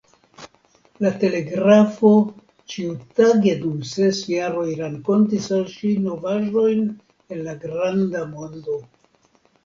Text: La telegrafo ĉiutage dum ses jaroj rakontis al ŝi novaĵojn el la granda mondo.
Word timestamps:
La 1.05 1.09
telegrafo 1.23 2.09
ĉiutage 2.75 3.53
dum 3.65 3.75
ses 3.89 4.21
jaroj 4.29 4.63
rakontis 4.79 5.45
al 5.57 5.61
ŝi 5.73 5.91
novaĵojn 6.07 6.81
el 7.37 7.43
la 7.49 7.55
granda 7.67 8.23
mondo. 8.31 8.79